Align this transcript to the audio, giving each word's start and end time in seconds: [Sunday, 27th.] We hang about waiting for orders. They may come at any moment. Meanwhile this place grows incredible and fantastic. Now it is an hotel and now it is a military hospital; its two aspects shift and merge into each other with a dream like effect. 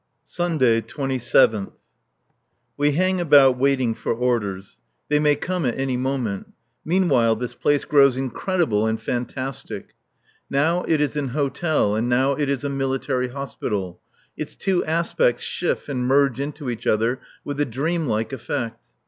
[Sunday, 0.25 0.81
27th.] 0.81 1.73
We 2.75 2.93
hang 2.93 3.21
about 3.21 3.59
waiting 3.59 3.93
for 3.93 4.11
orders. 4.11 4.79
They 5.09 5.19
may 5.19 5.35
come 5.35 5.63
at 5.63 5.79
any 5.79 5.95
moment. 5.95 6.53
Meanwhile 6.83 7.35
this 7.35 7.53
place 7.53 7.85
grows 7.85 8.17
incredible 8.17 8.87
and 8.87 8.99
fantastic. 8.99 9.89
Now 10.49 10.81
it 10.87 11.01
is 11.01 11.15
an 11.15 11.27
hotel 11.27 11.93
and 11.95 12.09
now 12.09 12.31
it 12.33 12.49
is 12.49 12.63
a 12.63 12.67
military 12.69 13.27
hospital; 13.27 14.01
its 14.35 14.55
two 14.55 14.83
aspects 14.85 15.43
shift 15.43 15.87
and 15.87 16.07
merge 16.07 16.39
into 16.39 16.71
each 16.71 16.87
other 16.87 17.21
with 17.45 17.59
a 17.61 17.65
dream 17.65 18.07
like 18.07 18.33
effect. 18.33 18.79